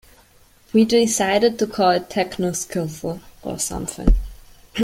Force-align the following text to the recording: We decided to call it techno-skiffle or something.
We 0.73 0.83
decided 0.83 1.59
to 1.59 1.67
call 1.67 1.91
it 1.91 2.09
techno-skiffle 2.09 3.21
or 3.43 3.59
something. 3.59 4.15